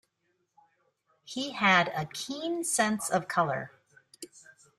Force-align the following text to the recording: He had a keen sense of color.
He 1.25 1.51
had 1.51 1.89
a 1.89 2.05
keen 2.07 2.63
sense 2.63 3.07
of 3.11 3.27
color. 3.27 3.71